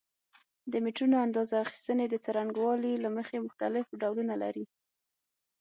د 0.71 0.73
میټرونو 0.83 1.15
اندازه 1.25 1.55
اخیستنې 1.65 2.05
د 2.09 2.15
څرنګوالي 2.25 2.93
له 3.03 3.09
مخې 3.17 3.37
مختلف 3.47 3.85
ډولونه 4.01 4.33
لري. 4.43 4.65